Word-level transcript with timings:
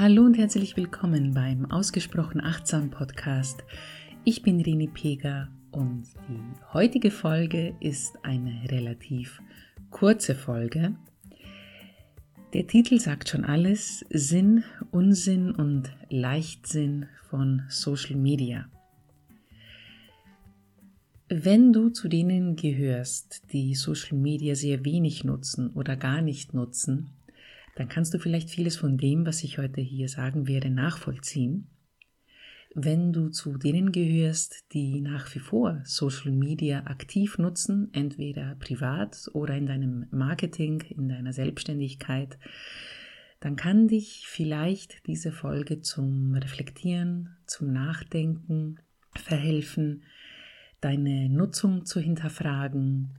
Hallo 0.00 0.22
und 0.22 0.38
herzlich 0.38 0.78
willkommen 0.78 1.34
beim 1.34 1.70
Ausgesprochen 1.70 2.40
Achtsam 2.40 2.88
Podcast. 2.88 3.62
Ich 4.24 4.40
bin 4.40 4.58
Rini 4.58 4.88
Pega 4.88 5.48
und 5.72 6.04
die 6.26 6.40
heutige 6.72 7.10
Folge 7.10 7.76
ist 7.80 8.14
eine 8.22 8.62
relativ 8.70 9.42
kurze 9.90 10.34
Folge. 10.34 10.94
Der 12.54 12.66
Titel 12.66 12.98
sagt 12.98 13.28
schon 13.28 13.44
alles, 13.44 14.02
Sinn, 14.08 14.64
Unsinn 14.90 15.50
und 15.50 15.90
Leichtsinn 16.08 17.04
von 17.28 17.64
Social 17.68 18.16
Media. 18.16 18.70
Wenn 21.28 21.74
du 21.74 21.90
zu 21.90 22.08
denen 22.08 22.56
gehörst, 22.56 23.42
die 23.52 23.74
Social 23.74 24.16
Media 24.16 24.54
sehr 24.54 24.82
wenig 24.86 25.24
nutzen 25.24 25.68
oder 25.74 25.94
gar 25.94 26.22
nicht 26.22 26.54
nutzen, 26.54 27.10
dann 27.80 27.88
kannst 27.88 28.12
du 28.12 28.18
vielleicht 28.18 28.50
vieles 28.50 28.76
von 28.76 28.98
dem, 28.98 29.24
was 29.24 29.42
ich 29.42 29.56
heute 29.56 29.80
hier 29.80 30.10
sagen 30.10 30.46
werde, 30.46 30.68
nachvollziehen. 30.68 31.70
Wenn 32.74 33.14
du 33.14 33.30
zu 33.30 33.56
denen 33.56 33.90
gehörst, 33.90 34.70
die 34.74 35.00
nach 35.00 35.34
wie 35.34 35.38
vor 35.38 35.80
Social 35.84 36.30
Media 36.30 36.84
aktiv 36.84 37.38
nutzen, 37.38 37.88
entweder 37.94 38.54
privat 38.56 39.30
oder 39.32 39.56
in 39.56 39.64
deinem 39.64 40.04
Marketing, 40.10 40.82
in 40.90 41.08
deiner 41.08 41.32
Selbstständigkeit, 41.32 42.38
dann 43.40 43.56
kann 43.56 43.88
dich 43.88 44.26
vielleicht 44.26 45.06
diese 45.06 45.32
Folge 45.32 45.80
zum 45.80 46.34
Reflektieren, 46.34 47.38
zum 47.46 47.72
Nachdenken 47.72 48.78
verhelfen, 49.16 50.02
deine 50.82 51.30
Nutzung 51.30 51.86
zu 51.86 51.98
hinterfragen, 51.98 53.14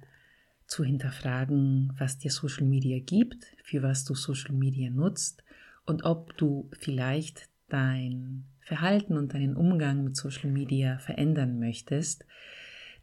zu 0.71 0.85
hinterfragen, 0.85 1.91
was 1.97 2.17
dir 2.17 2.31
Social 2.31 2.65
Media 2.65 2.99
gibt, 2.99 3.45
für 3.61 3.83
was 3.83 4.05
du 4.05 4.15
Social 4.15 4.55
Media 4.55 4.89
nutzt 4.89 5.43
und 5.85 6.05
ob 6.05 6.37
du 6.37 6.69
vielleicht 6.79 7.49
dein 7.67 8.45
Verhalten 8.61 9.17
und 9.17 9.33
deinen 9.33 9.57
Umgang 9.57 10.05
mit 10.05 10.15
Social 10.15 10.49
Media 10.49 10.97
verändern 10.99 11.59
möchtest, 11.59 12.25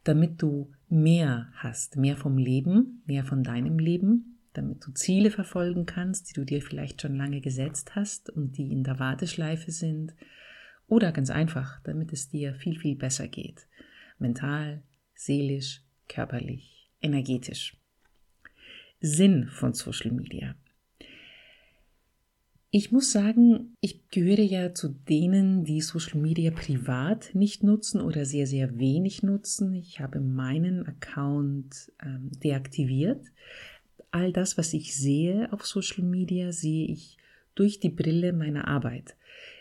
damit 0.03 0.41
du 0.41 0.71
mehr 0.89 1.49
hast, 1.53 1.95
mehr 1.95 2.17
vom 2.17 2.39
Leben, 2.39 3.03
mehr 3.05 3.23
von 3.23 3.43
deinem 3.43 3.77
Leben, 3.77 4.39
damit 4.53 4.83
du 4.87 4.91
Ziele 4.91 5.29
verfolgen 5.29 5.85
kannst, 5.85 6.31
die 6.31 6.33
du 6.33 6.45
dir 6.45 6.63
vielleicht 6.63 7.03
schon 7.03 7.15
lange 7.17 7.39
gesetzt 7.39 7.95
hast 7.95 8.31
und 8.31 8.57
die 8.57 8.71
in 8.71 8.83
der 8.83 8.97
Warteschleife 8.97 9.71
sind, 9.71 10.15
oder 10.87 11.11
ganz 11.11 11.29
einfach, 11.29 11.79
damit 11.83 12.13
es 12.13 12.29
dir 12.29 12.55
viel, 12.55 12.79
viel 12.79 12.95
besser 12.95 13.27
geht, 13.27 13.67
mental, 14.17 14.81
seelisch, 15.13 15.83
körperlich 16.07 16.78
energetisch. 17.01 17.77
Sinn 19.01 19.47
von 19.47 19.73
Social 19.73 20.11
Media. 20.11 20.55
Ich 22.71 22.91
muss 22.91 23.11
sagen, 23.11 23.75
ich 23.81 24.09
gehöre 24.09 24.43
ja 24.43 24.75
zu 24.75 24.89
denen, 24.89 25.63
die 25.63 25.81
Social 25.81 26.19
Media 26.19 26.51
privat 26.51 27.33
nicht 27.33 27.63
nutzen 27.63 27.99
oder 27.99 28.25
sehr, 28.25 28.45
sehr 28.45 28.77
wenig 28.77 29.23
nutzen. 29.23 29.73
Ich 29.73 29.99
habe 29.99 30.19
meinen 30.19 30.85
Account 30.85 31.91
ähm, 32.03 32.29
deaktiviert. 32.43 33.25
All 34.11 34.31
das, 34.31 34.57
was 34.57 34.73
ich 34.73 34.95
sehe 34.95 35.51
auf 35.51 35.65
Social 35.65 36.03
Media, 36.03 36.51
sehe 36.51 36.85
ich 36.87 37.17
durch 37.55 37.79
die 37.79 37.89
Brille 37.89 38.33
meiner 38.33 38.67
Arbeit 38.67 39.15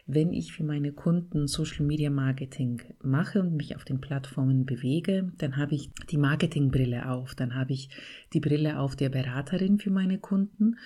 wenn 0.09 0.33
ich 0.33 0.55
für 0.55 0.64
meine 0.64 0.92
Kunden 0.92 1.47
Social 1.47 1.84
Media 1.84 2.09
Marketing 2.09 2.81
mache 3.03 3.41
und 3.41 3.55
mich 3.55 3.77
auf 3.77 3.84
den 3.84 4.01
Plattformen 4.01 4.64
bewege, 4.64 5.31
dann 5.37 5.59
habe 5.59 5.75
ich 5.75 5.91
die 6.11 6.17
Marketingbrille 6.17 7.11
auf, 7.11 7.34
dann 7.34 7.55
habe 7.55 7.75
ich 7.75 7.91
die 8.33 8.41
Brille 8.41 8.80
auf 8.80 8.96
der 8.96 9.11
Beraterin 9.11 9.79
für 9.79 9.91
meine 9.91 10.19
Kunden 10.19 10.77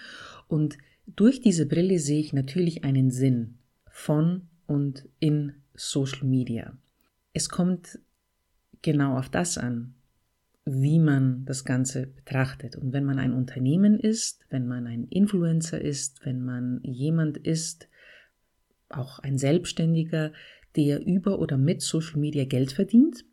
und 0.49 0.77
durch 1.07 1.41
diese 1.41 1.67
Brille 1.67 2.01
sehe 2.01 2.21
ich 2.21 2.33
natürlich 2.33 2.83
einen 2.83 3.13
Sinn 3.13 3.59
von 3.89 4.49
und 4.67 5.09
in 5.21 5.53
Social 5.75 6.27
Media. 6.27 6.77
Es 7.33 7.49
kommt 7.49 8.01
genau 8.83 9.17
auf 9.17 9.29
das 9.29 9.57
an, 9.57 9.95
wie 10.65 10.99
man 10.99 11.45
das 11.45 11.65
Ganze 11.65 12.07
betrachtet. 12.07 12.77
Und 12.77 12.93
wenn 12.93 13.05
man 13.05 13.19
ein 13.19 13.33
Unternehmen 13.33 13.99
ist, 13.99 14.45
wenn 14.51 14.67
man 14.67 14.87
ein 14.87 15.05
Influencer 15.05 15.81
ist, 15.81 16.25
wenn 16.25 16.45
man 16.45 16.81
jemand 16.83 17.39
ist, 17.39 17.89
auch 18.97 19.19
ein 19.19 19.39
Selbstständiger, 19.39 20.33
der 20.77 21.05
über 21.05 21.39
oder 21.39 21.59
mit 21.59 21.83
Social 21.83 22.19
Media 22.19 22.45
Geld 22.45 22.73
verdient 22.73 23.25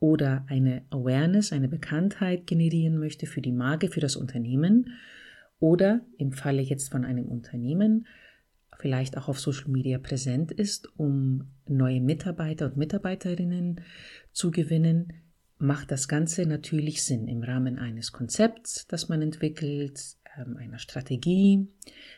oder 0.00 0.44
eine 0.48 0.82
Awareness, 0.90 1.52
eine 1.52 1.68
Bekanntheit 1.68 2.46
generieren 2.46 2.98
möchte 2.98 3.26
für 3.26 3.40
die 3.40 3.52
Marke, 3.52 3.88
für 3.88 4.00
das 4.00 4.16
Unternehmen 4.16 4.94
oder 5.60 6.00
im 6.16 6.32
Falle 6.32 6.62
jetzt 6.62 6.90
von 6.90 7.04
einem 7.04 7.26
Unternehmen 7.26 8.06
vielleicht 8.78 9.16
auch 9.16 9.28
auf 9.28 9.40
Social 9.40 9.70
Media 9.70 9.98
präsent 9.98 10.52
ist, 10.52 10.88
um 10.98 11.50
neue 11.66 12.00
Mitarbeiter 12.00 12.66
und 12.66 12.76
Mitarbeiterinnen 12.76 13.80
zu 14.32 14.50
gewinnen, 14.50 15.12
macht 15.58 15.90
das 15.90 16.06
Ganze 16.06 16.46
natürlich 16.46 17.02
Sinn 17.02 17.26
im 17.26 17.42
Rahmen 17.42 17.78
eines 17.78 18.12
Konzepts, 18.12 18.86
das 18.86 19.08
man 19.08 19.20
entwickelt, 19.20 20.00
einer 20.38 20.78
Strategie. 20.78 21.68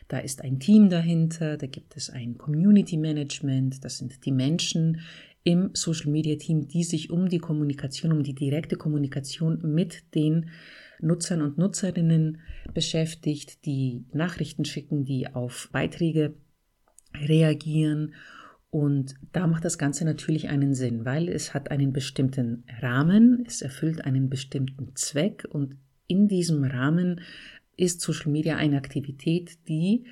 Da 0.07 0.19
ist 0.19 0.41
ein 0.41 0.59
Team 0.59 0.89
dahinter, 0.89 1.57
da 1.57 1.67
gibt 1.67 1.95
es 1.97 2.09
ein 2.09 2.37
Community 2.37 2.97
Management, 2.97 3.83
das 3.83 3.97
sind 3.97 4.25
die 4.25 4.31
Menschen 4.31 5.01
im 5.43 5.71
Social 5.73 6.11
Media 6.11 6.35
Team, 6.35 6.67
die 6.67 6.83
sich 6.83 7.09
um 7.09 7.29
die 7.29 7.39
Kommunikation, 7.39 8.11
um 8.11 8.23
die 8.23 8.35
direkte 8.35 8.75
Kommunikation 8.75 9.59
mit 9.73 10.13
den 10.15 10.49
Nutzern 10.99 11.41
und 11.41 11.57
Nutzerinnen 11.57 12.39
beschäftigt, 12.73 13.65
die 13.65 14.05
Nachrichten 14.13 14.65
schicken, 14.65 15.03
die 15.03 15.27
auf 15.33 15.69
Beiträge 15.71 16.35
reagieren. 17.15 18.13
Und 18.69 19.15
da 19.33 19.47
macht 19.47 19.65
das 19.65 19.77
Ganze 19.77 20.05
natürlich 20.05 20.47
einen 20.47 20.75
Sinn, 20.75 21.03
weil 21.05 21.27
es 21.27 21.53
hat 21.53 21.71
einen 21.71 21.91
bestimmten 21.91 22.63
Rahmen, 22.79 23.43
es 23.45 23.61
erfüllt 23.61 24.05
einen 24.05 24.29
bestimmten 24.29 24.95
Zweck 24.95 25.45
und 25.49 25.75
in 26.07 26.27
diesem 26.27 26.63
Rahmen 26.63 27.21
ist 27.81 28.01
Social 28.01 28.31
Media 28.31 28.55
eine 28.55 28.77
Aktivität, 28.77 29.57
die 29.67 30.05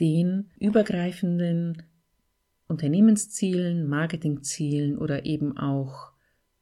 den 0.00 0.50
übergreifenden 0.58 1.82
Unternehmenszielen, 2.68 3.88
Marketingzielen 3.88 4.98
oder 4.98 5.24
eben 5.24 5.56
auch 5.56 6.12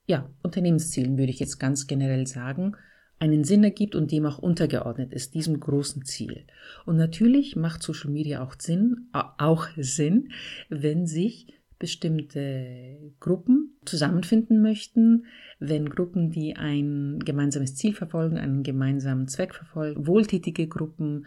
ja, 0.07 0.29
Unternehmenszielen 0.43 1.19
würde 1.19 1.31
ich 1.31 1.41
jetzt 1.41 1.59
ganz 1.59 1.87
generell 1.87 2.27
sagen, 2.27 2.77
einen 3.19 3.45
Sinn 3.45 3.65
ergibt 3.65 3.95
und 3.95 4.11
dem 4.13 4.27
auch 4.27 4.39
untergeordnet 4.39 5.13
ist, 5.13 5.35
diesem 5.35 5.61
großen 5.61 6.05
Ziel. 6.05 6.45
Und 6.85 6.97
natürlich 6.97 7.57
macht 7.57 7.83
Social 7.83 8.11
Media 8.11 8.43
auch 8.43 8.55
Sinn, 8.59 9.09
auch 9.13 9.69
Sinn, 9.77 10.33
wenn 10.69 11.07
sich 11.07 11.47
bestimmte 11.79 13.13
Gruppen 13.21 13.64
zusammenfinden 13.87 14.63
möchten, 14.63 15.27
wenn 15.59 15.89
Gruppen, 15.89 16.31
die 16.31 16.57
ein 16.57 17.19
gemeinsames 17.25 17.75
Ziel 17.75 17.95
verfolgen, 17.95 18.39
einen 18.39 18.63
gemeinsamen 18.63 19.29
Zweck 19.29 19.55
verfolgen, 19.55 20.07
wohltätige 20.07 20.67
Gruppen, 20.67 21.27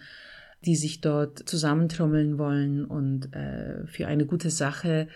die 0.66 0.75
sich 0.75 1.01
dort 1.01 1.40
zusammentrommeln 1.47 2.38
wollen 2.38 2.85
und 2.85 3.34
äh, 3.34 3.85
für 3.85 4.07
eine 4.07 4.25
gute 4.25 4.50
Sache 4.50 5.07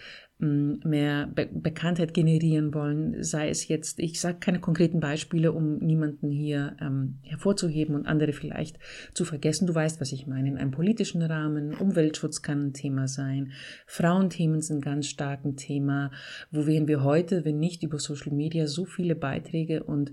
mehr 0.42 1.28
Be 1.28 1.48
Bekanntheit 1.52 2.14
generieren 2.14 2.74
wollen, 2.74 3.24
sei 3.24 3.50
es 3.50 3.68
jetzt, 3.68 4.00
ich 4.00 4.20
sage 4.20 4.40
keine 4.40 4.60
konkreten 4.60 5.00
Beispiele, 5.00 5.52
um 5.52 5.78
niemanden 5.78 6.32
hier 6.32 6.76
ähm, 6.82 7.20
hervorzuheben 7.22 7.96
und 7.96 8.08
andere 8.08 8.34
vielleicht 8.34 8.80
zu 9.14 9.24
vergessen. 9.24 9.68
Du 9.68 9.76
weißt, 9.76 10.02
was 10.02 10.12
ich 10.12 10.28
meine. 10.28 10.50
In 10.50 10.58
einem 10.58 10.72
politischen 10.72 11.22
Rahmen, 11.22 11.76
Umweltschutz 11.76 12.42
kann 12.42 12.68
ein 12.68 12.74
Thema 12.74 13.08
sein, 13.08 13.52
Frauenthemen 13.86 14.62
sind 14.62 14.84
ganz 14.84 15.08
stark 15.08 15.46
ein 15.46 15.56
Thema. 15.56 16.12
Wo 16.50 16.66
wären 16.66 16.88
wir 16.88 17.04
heute, 17.04 17.46
wenn 17.46 17.60
nicht 17.60 17.84
über 17.84 18.00
Social 18.00 18.34
Media 18.34 18.68
so 18.68 18.86
viele 18.86 19.16
Beiträge 19.16 19.84
und 19.84 20.12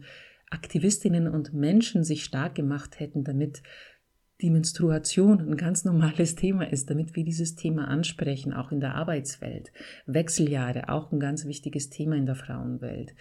Aktivistinnen 0.50 1.29
und 1.29 1.52
Menschen 1.52 2.05
sich 2.05 2.25
stark 2.25 2.55
gemacht 2.55 3.00
hätten, 3.00 3.25
damit 3.25 3.62
die 4.40 4.50
Menstruation 4.50 5.40
ein 5.40 5.56
ganz 5.56 5.85
normales 5.85 6.37
Thema 6.37 6.70
ist, 6.70 6.90
damit 6.90 7.17
wir 7.17 7.25
dieses 7.25 7.56
Thema 7.56 7.88
ansprechen, 7.88 8.52
auch 8.52 8.70
in 8.70 8.81
der 8.81 8.94
Arbeitswelt. 8.94 9.73
Wechseljahre, 10.06 10.88
auch 10.88 11.11
ein 11.11 11.19
ganz 11.19 11.44
wichtiges 11.44 11.90
Thema 11.90 12.17
in 12.17 12.26
der 12.26 12.37
Frauenwelt. 12.37 13.14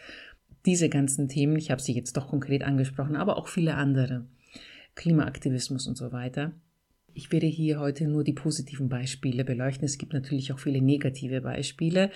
Diese 0.66 0.90
ganzen 0.90 1.28
Themen, 1.28 1.56
ich 1.56 1.72
habe 1.72 1.82
sie 1.82 1.94
jetzt 1.94 2.18
doch 2.18 2.28
konkret 2.28 2.64
angesprochen, 2.64 3.16
aber 3.16 3.38
auch 3.38 3.48
viele 3.48 3.76
andere. 3.76 4.28
Klimaaktivismus 4.96 5.88
und 5.88 5.98
so 5.98 6.12
weiter. 6.12 6.54
Ich 7.14 7.32
werde 7.32 7.48
hier 7.48 7.80
heute 7.80 8.08
nur 8.08 8.24
die 8.24 8.34
positiven 8.34 8.90
Beispiele 8.90 9.44
beleuchten. 9.44 9.86
Es 9.86 9.98
gibt 9.98 10.14
natürlich 10.14 10.54
auch 10.54 10.60
viele 10.60 10.82
negative 10.82 11.42
Beispiele, 11.42 12.12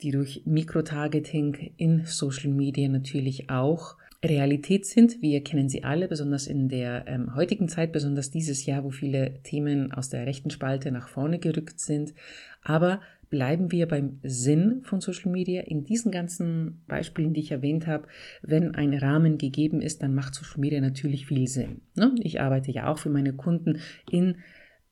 die 0.00 0.12
durch 0.12 0.42
Mikrotargeting 0.44 1.72
in 1.76 2.04
Social 2.04 2.50
Media 2.50 2.88
natürlich 2.88 3.50
auch 3.50 3.96
Realität 4.24 4.86
sind. 4.86 5.20
Wir 5.20 5.42
kennen 5.42 5.68
sie 5.68 5.84
alle, 5.84 6.08
besonders 6.08 6.46
in 6.46 6.68
der 6.68 7.04
ähm, 7.08 7.34
heutigen 7.34 7.68
Zeit, 7.68 7.92
besonders 7.92 8.30
dieses 8.30 8.66
Jahr, 8.66 8.84
wo 8.84 8.90
viele 8.90 9.42
Themen 9.42 9.92
aus 9.92 10.08
der 10.08 10.26
rechten 10.26 10.50
Spalte 10.50 10.92
nach 10.92 11.08
vorne 11.08 11.38
gerückt 11.38 11.80
sind. 11.80 12.14
Aber 12.62 13.00
bleiben 13.30 13.72
wir 13.72 13.88
beim 13.88 14.20
Sinn 14.22 14.82
von 14.84 15.00
Social 15.00 15.32
Media. 15.32 15.62
In 15.62 15.84
diesen 15.84 16.12
ganzen 16.12 16.84
Beispielen, 16.86 17.32
die 17.32 17.40
ich 17.40 17.50
erwähnt 17.50 17.86
habe, 17.86 18.06
wenn 18.42 18.74
ein 18.74 18.94
Rahmen 18.94 19.38
gegeben 19.38 19.80
ist, 19.80 20.02
dann 20.02 20.14
macht 20.14 20.34
Social 20.34 20.60
Media 20.60 20.80
natürlich 20.80 21.26
viel 21.26 21.48
Sinn. 21.48 21.80
Ne? 21.94 22.14
Ich 22.20 22.40
arbeite 22.40 22.70
ja 22.70 22.88
auch 22.88 22.98
für 22.98 23.10
meine 23.10 23.32
Kunden 23.32 23.80
in 24.10 24.36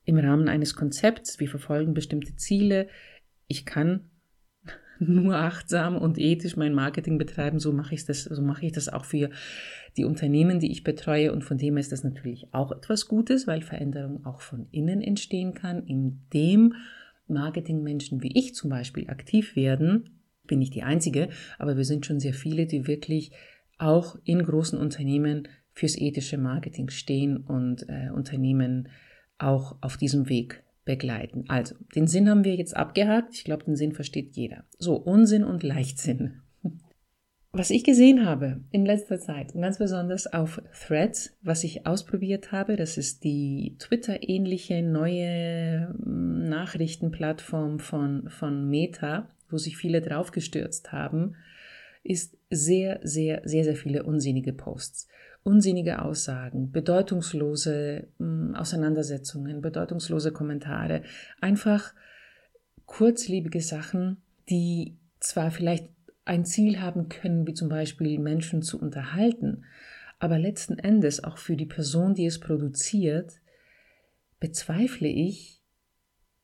im 0.05 0.19
Rahmen 0.19 0.49
eines 0.49 0.75
Konzepts, 0.75 1.39
wir 1.39 1.49
verfolgen 1.49 1.95
bestimmte 1.95 2.35
Ziele. 2.35 2.89
Ich 3.47 3.65
kann 3.67 4.11
nur 5.09 5.37
achtsam 5.37 5.97
und 5.97 6.19
ethisch 6.19 6.57
mein 6.57 6.75
Marketing 6.75 7.19
betreiben, 7.19 7.59
so 7.59 7.73
mache 7.73 7.95
ich 7.95 8.05
das, 8.05 8.25
so 8.25 8.43
mache 8.43 8.67
ich 8.67 8.73
das 8.73 8.89
auch 8.89 9.05
für 9.05 9.31
die 9.97 10.05
Unternehmen, 10.05 10.61
die 10.61 10.71
ich 10.71 10.85
betreue 10.85 11.33
und 11.33 11.43
von 11.43 11.59
dem 11.59 11.77
ist 11.77 11.91
das 11.91 12.05
natürlich 12.05 12.53
auch 12.53 12.71
etwas 12.71 13.09
Gutes, 13.09 13.47
weil 13.47 13.63
Veränderung 13.63 14.25
auch 14.25 14.41
von 14.41 14.67
innen 14.71 15.01
entstehen 15.01 15.55
kann, 15.55 15.85
indem 15.87 16.75
Marketingmenschen 17.27 18.23
wie 18.23 18.39
ich 18.39 18.55
zum 18.55 18.71
Beispiel 18.71 19.09
aktiv 19.09 19.57
werden. 19.57 20.11
Bin 20.47 20.59
nicht 20.59 20.75
die 20.75 20.83
einzige, 20.83 21.29
aber 21.59 21.77
wir 21.77 21.85
sind 21.85 22.05
schon 22.05 22.21
sehr 22.21 22.35
viele, 22.35 22.67
die 22.67 22.87
wirklich 22.87 23.33
auch 23.79 24.17
in 24.25 24.43
großen 24.43 24.79
Unternehmen 24.79 25.49
fürs 25.73 25.97
ethische 25.97 26.37
Marketing 26.37 26.91
stehen 26.91 27.39
und 27.39 27.89
äh, 27.89 28.11
Unternehmen 28.11 28.89
auch 29.39 29.77
auf 29.81 29.97
diesem 29.97 30.29
Weg 30.29 30.63
begleiten. 30.85 31.45
Also, 31.49 31.75
den 31.95 32.07
Sinn 32.07 32.29
haben 32.29 32.45
wir 32.45 32.55
jetzt 32.55 32.77
abgehakt. 32.77 33.35
Ich 33.35 33.45
glaube, 33.45 33.65
den 33.65 33.77
Sinn 33.77 33.93
versteht 33.93 34.37
jeder. 34.37 34.65
So, 34.79 34.97
Unsinn 34.97 35.45
und 35.45 35.63
Leichtsinn. 35.63 36.43
Was 37.53 37.71
ich 37.71 37.83
gesehen 37.83 38.25
habe 38.25 38.61
in 38.71 38.87
letzter 38.87 39.19
Zeit, 39.19 39.55
ganz 39.55 39.79
besonders 39.79 40.33
auf 40.33 40.63
Threads, 40.87 41.37
was 41.43 41.65
ich 41.65 41.85
ausprobiert 41.85 42.53
habe, 42.53 42.77
das 42.77 42.97
ist 42.97 43.25
die 43.25 43.75
Twitter-ähnliche 43.81 44.85
neue 44.85 45.93
hm, 46.01 46.49
Nachrichtenplattform 46.49 47.81
von, 47.81 48.31
von 48.31 48.69
Meta, 48.69 49.35
wo 49.49 49.59
sich 49.59 49.77
viele 49.77 50.01
draufgestürzt 50.01 50.93
haben, 50.93 51.35
ist 52.03 52.37
sehr, 52.51 53.01
sehr, 53.03 53.43
sehr, 53.45 53.65
sehr 53.65 53.77
viele 53.77 54.05
unsinnige 54.05 54.53
Posts. 54.53 55.09
Unsinnige 55.43 56.03
Aussagen, 56.03 56.71
bedeutungslose 56.71 58.09
hm, 58.19 58.55
Auseinandersetzungen, 58.55 59.63
bedeutungslose 59.63 60.33
Kommentare, 60.33 61.03
einfach 61.41 61.95
kurzlebige 62.85 63.61
Sachen, 63.61 64.19
die 64.51 64.99
zwar 65.21 65.51
vielleicht 65.51 65.89
ein 66.25 66.45
Ziel 66.45 66.81
haben 66.81 67.09
können, 67.09 67.47
wie 67.47 67.55
zum 67.55 67.69
Beispiel 67.69 68.19
Menschen 68.19 68.63
zu 68.63 68.81
unterhalten, 68.81 69.65
aber 70.19 70.39
letzten 70.39 70.79
Endes 70.79 71.25
auch 71.25 71.39
für 71.39 71.57
die 71.57 71.67
Person, 71.67 72.15
die 72.15 72.27
es 72.27 72.39
produziert, 72.39 73.41
bezweifle 74.39 75.09
ich, 75.09 75.60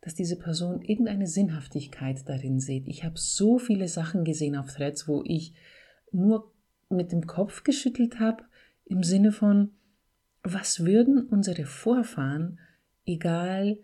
dass 0.06 0.14
diese 0.14 0.36
Person 0.36 0.82
irgendeine 0.82 1.26
Sinnhaftigkeit 1.26 2.28
darin 2.28 2.60
sieht. 2.60 2.86
Ich 2.86 3.02
habe 3.02 3.18
so 3.18 3.58
viele 3.58 3.88
Sachen 3.88 4.22
gesehen 4.22 4.54
auf 4.54 4.72
Threads, 4.72 5.08
wo 5.08 5.24
ich 5.26 5.52
nur 6.12 6.54
mit 6.88 7.10
dem 7.10 7.26
Kopf 7.26 7.64
geschüttelt 7.64 8.20
habe 8.20 8.44
im 8.84 9.02
Sinne 9.02 9.32
von, 9.32 9.72
was 10.44 10.84
würden 10.84 11.26
unsere 11.26 11.64
Vorfahren, 11.64 12.60
egal 13.04 13.80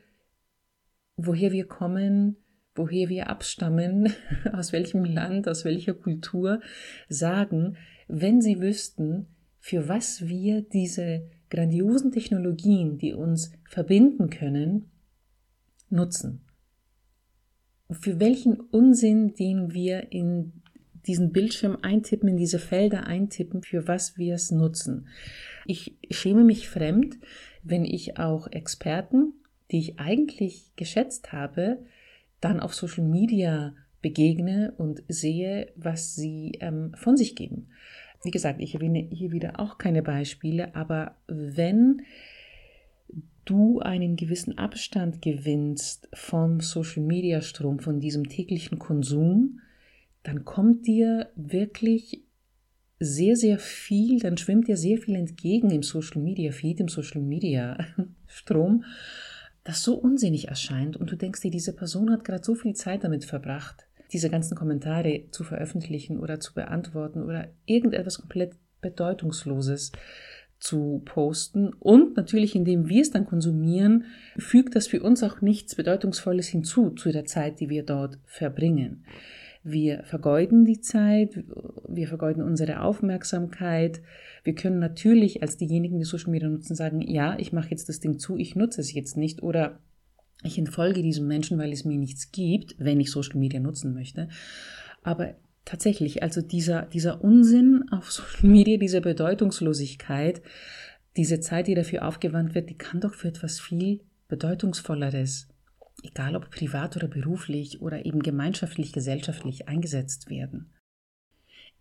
woher 1.17 1.51
wir 1.51 1.67
kommen, 1.67 2.37
woher 2.77 3.09
wir 3.09 3.29
abstammen, 3.29 4.13
aus 4.53 4.73
welchem 4.73 5.05
Land, 5.05 5.49
aus 5.49 5.65
welcher 5.65 5.95
Kultur, 5.95 6.61
sagen, 7.09 7.77
wenn 8.07 8.41
sie 8.41 8.61
wüssten, 8.61 9.27
für 9.59 9.89
was 9.89 10.29
wir 10.29 10.63
diese 10.63 11.29
grandiosen 11.51 12.13
Technologien, 12.13 12.97
die 12.97 13.13
uns 13.13 13.51
verbinden 13.69 14.31
können, 14.31 14.93
nutzen. 15.93 16.43
Für 17.91 18.19
welchen 18.19 18.59
Unsinn, 18.59 19.35
den 19.35 19.73
wir 19.73 20.13
in 20.13 20.63
diesen 21.07 21.33
Bildschirm 21.33 21.79
eintippen, 21.83 22.29
in 22.29 22.37
diese 22.37 22.59
Felder 22.59 23.07
eintippen, 23.07 23.63
für 23.63 23.89
was 23.89 24.17
wir 24.17 24.35
es 24.35 24.51
nutzen. 24.51 25.09
Ich 25.67 25.97
schäme 26.11 26.45
mich 26.45 26.69
fremd, 26.69 27.19
wenn 27.63 27.85
ich 27.85 28.19
auch 28.19 28.51
Experten, 28.51 29.35
die 29.71 29.79
ich 29.79 30.01
eigentlich 30.01 30.73
geschätzt 30.77 31.33
habe, 31.33 31.79
dann 32.41 32.61
auf 32.61 32.75
Social 32.75 33.05
Media 33.05 33.75
begegne 34.01 34.75
und 34.77 35.03
sehe, 35.09 35.73
was 35.77 36.15
sie 36.15 36.59
ähm, 36.61 36.93
von 36.97 37.17
sich 37.17 37.37
geben. 37.37 37.69
Wie 38.25 38.31
gesagt, 38.31 38.61
ich 38.61 38.75
erwähne 38.75 39.09
hier 39.11 39.33
wieder 39.33 39.59
auch 39.59 39.79
keine 39.79 40.03
Beispiele, 40.03 40.75
aber 40.75 41.17
wenn 41.27 42.03
du 43.45 43.81
einen 43.81 44.17
gewissen 44.17 44.59
Abstand 44.59 45.23
gewinnst 45.23 46.09
vom 46.13 46.61
Social 46.61 47.03
Media 47.03 47.41
Strom, 47.41 47.81
von 47.81 48.01
diesem 48.01 48.29
täglichen 48.29 48.79
Konsum, 48.79 49.61
dann 50.23 50.45
kommt 50.45 50.87
dir 50.87 51.31
wirklich 51.35 52.23
sehr, 53.01 53.37
sehr 53.37 53.59
viel, 53.59 54.21
dann 54.21 54.37
schwimmt 54.37 54.69
dir 54.69 54.77
sehr 54.77 54.99
viel 54.99 55.17
entgegen 55.17 55.71
im 55.71 55.83
Social 55.83 56.23
Media 56.23 56.53
Feed, 56.53 56.79
im 56.81 56.89
Social 56.89 57.21
Media 57.21 57.77
Strom, 58.29 58.85
das 59.65 59.83
so 59.83 59.95
unsinnig 59.95 60.49
erscheint. 60.49 60.97
Und 60.97 61.11
du 61.11 61.17
denkst 61.17 61.41
dir, 61.41 61.51
diese 61.51 61.73
Person 61.73 62.11
hat 62.11 62.25
gerade 62.25 62.45
so 62.45 62.55
viel 62.55 62.75
Zeit 62.75 63.03
damit 63.03 63.25
verbracht, 63.25 63.87
diese 64.13 64.31
ganzen 64.31 64.57
Kommentare 64.57 65.25
zu 65.31 65.43
veröffentlichen 65.43 66.21
oder 66.21 66.39
zu 66.39 66.55
beantworten 66.55 67.23
oder 67.23 67.49
irgendetwas 67.67 68.19
komplett 68.19 68.55
Bedeutungsloses 68.81 69.93
zu 70.63 71.03
posten 71.05 71.73
und 71.81 72.17
natürlich, 72.17 72.55
indem 72.55 72.89
wir 72.89 73.03
es 73.03 73.11
dann 73.11 73.27
konsumieren, 73.27 74.05
fügt 74.39 74.77
das 74.77 74.87
für 74.87 75.03
uns 75.03 75.25
auch 75.25 75.41
nichts 75.41 75.75
Bedeutungsvolles 75.75 76.47
hinzu 76.47 76.91
zu 76.91 77.11
der 77.11 77.25
Zeit, 77.25 77.59
die 77.59 77.69
wir 77.69 77.83
dort 77.83 78.19
verbringen. 78.27 79.05
Wir 79.65 80.05
vergeuden 80.05 80.65
die 80.65 80.81
Zeit, 80.81 81.43
wir 81.89 82.07
vergeuden 82.07 82.45
unsere 82.45 82.81
Aufmerksamkeit. 82.81 84.03
Wir 84.45 84.55
können 84.55 84.79
natürlich 84.79 85.43
als 85.43 85.57
diejenigen, 85.57 85.99
die 85.99 86.05
Social 86.05 86.31
Media 86.31 86.49
nutzen, 86.49 86.77
sagen, 86.77 87.01
ja, 87.01 87.37
ich 87.41 87.53
mache 87.53 87.71
jetzt 87.71 87.89
das 87.89 87.99
Ding 87.99 88.21
zu, 88.21 88.37
ich 88.37 88.55
nutze 88.55 88.81
es 88.81 88.95
jetzt 88.95 89.17
nicht 89.17 89.43
oder 89.43 89.81
ich 90.45 90.59
entfolge 90.59 91.03
diesem 91.03 91.27
Menschen, 91.27 91.59
weil 91.59 91.73
es 91.73 91.85
mir 91.85 91.99
nichts 91.99 92.31
gibt, 92.31 92.77
wenn 92.79 93.01
ich 93.01 93.11
Social 93.11 93.39
Media 93.39 93.59
nutzen 93.59 93.95
möchte. 93.95 94.29
Aber 95.03 95.35
tatsächlich, 95.65 96.23
also 96.23 96.41
dieser, 96.41 96.83
dieser 96.83 97.23
Unsinn 97.23 97.85
auf 97.91 98.11
Social 98.13 98.49
Media, 98.49 98.79
diese 98.79 99.01
Bedeutungslosigkeit, 99.01 100.43
diese 101.17 101.41
Zeit, 101.41 101.67
die 101.67 101.75
dafür 101.75 102.07
aufgewandt 102.07 102.55
wird, 102.55 102.71
die 102.71 102.79
kann 102.79 103.01
doch 103.01 103.15
für 103.15 103.29
etwas 103.29 103.61
viel 103.61 104.01
Bedeutungsvolleres 104.29 105.49
egal 106.03 106.37
ob 106.37 106.51
privat 106.51 106.97
oder 106.97 107.09
beruflich 107.09 107.81
oder 107.81 108.05
eben 108.05 108.23
gemeinschaftlich, 108.23 108.93
gesellschaftlich 108.93 109.69
eingesetzt 109.69 110.31
werden. 110.31 110.73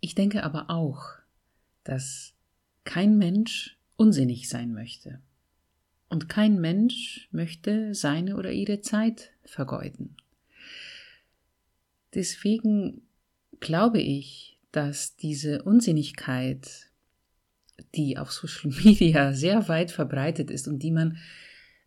Ich 0.00 0.14
denke 0.14 0.42
aber 0.42 0.70
auch, 0.70 1.04
dass 1.84 2.34
kein 2.84 3.18
Mensch 3.18 3.78
unsinnig 3.96 4.48
sein 4.48 4.72
möchte. 4.72 5.20
Und 6.08 6.28
kein 6.28 6.60
Mensch 6.60 7.28
möchte 7.32 7.94
seine 7.94 8.36
oder 8.36 8.52
ihre 8.52 8.80
Zeit 8.80 9.30
vergeuden. 9.44 10.16
Deswegen 12.14 13.02
glaube 13.62 14.00
ich, 14.00 14.58
dass 14.72 15.16
diese 15.16 15.62
Unsinnigkeit, 15.62 16.90
die 17.94 18.18
auf 18.18 18.30
Social 18.30 18.70
Media 18.84 19.32
sehr 19.32 19.68
weit 19.68 19.90
verbreitet 19.90 20.50
ist 20.50 20.68
und 20.68 20.80
die 20.82 20.90
man 20.90 21.18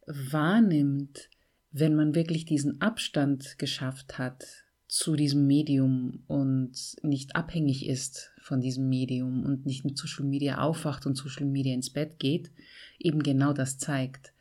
wahrnimmt, 0.07 1.29
wenn 1.71 1.95
man 1.95 2.15
wirklich 2.15 2.45
diesen 2.45 2.81
Abstand 2.81 3.59
geschafft 3.59 4.17
hat 4.17 4.45
zu 4.87 5.15
diesem 5.15 5.45
Medium 5.45 6.23
und 6.27 6.95
nicht 7.01 7.35
abhängig 7.35 7.85
ist 7.87 8.31
von 8.39 8.61
diesem 8.61 8.87
Medium 8.87 9.43
und 9.43 9.65
nicht 9.65 9.83
mit 9.83 9.97
Social 9.97 10.25
Media 10.25 10.59
aufwacht 10.59 11.05
und 11.05 11.15
Social 11.15 11.45
Media 11.45 11.73
ins 11.73 11.89
Bett 11.89 12.19
geht, 12.19 12.51
eben 12.99 13.21
genau 13.23 13.51
das 13.51 13.77
zeigt, 13.77 14.31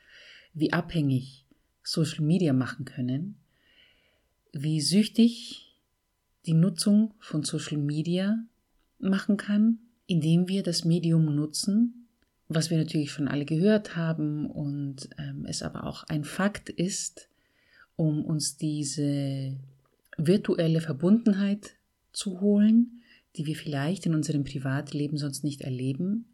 wie 0.52 0.72
abhängig 0.72 1.46
Social 1.82 2.24
Media 2.24 2.52
machen 2.52 2.84
können, 2.84 3.36
wie 4.52 4.80
süchtig 4.80 5.73
die 6.46 6.54
Nutzung 6.54 7.14
von 7.18 7.42
Social 7.42 7.78
Media 7.78 8.38
machen 8.98 9.36
kann, 9.36 9.78
indem 10.06 10.48
wir 10.48 10.62
das 10.62 10.84
Medium 10.84 11.34
nutzen, 11.34 12.08
was 12.48 12.70
wir 12.70 12.76
natürlich 12.76 13.10
schon 13.10 13.28
alle 13.28 13.44
gehört 13.44 13.96
haben 13.96 14.50
und 14.50 15.08
ähm, 15.18 15.46
es 15.46 15.62
aber 15.62 15.84
auch 15.84 16.04
ein 16.04 16.24
Fakt 16.24 16.68
ist, 16.68 17.28
um 17.96 18.24
uns 18.24 18.56
diese 18.56 19.56
virtuelle 20.16 20.80
Verbundenheit 20.80 21.76
zu 22.12 22.40
holen, 22.40 23.02
die 23.36 23.46
wir 23.46 23.56
vielleicht 23.56 24.06
in 24.06 24.14
unserem 24.14 24.44
Privatleben 24.44 25.16
sonst 25.16 25.42
nicht 25.42 25.62
erleben, 25.62 26.26